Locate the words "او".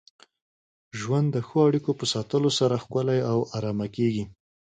3.31-3.37